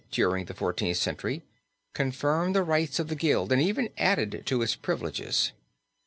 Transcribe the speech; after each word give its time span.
during 0.09 0.45
the 0.45 0.55
Fourteenth 0.55 0.97
Century, 0.97 1.43
confirmed 1.93 2.55
the 2.55 2.63
rights 2.63 2.97
of 2.97 3.07
the 3.07 3.15
Guild 3.15 3.51
and 3.51 3.61
even 3.61 3.87
added 3.99 4.41
to 4.47 4.63
its 4.63 4.75
privileges. 4.75 5.51